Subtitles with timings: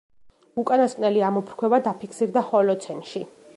[0.61, 3.25] უკანასკნელი ამოფრქვევა დაფიქსირდა ჰოლოცენში.